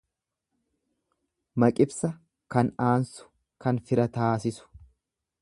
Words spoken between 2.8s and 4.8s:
aansu, kan fira taasisu.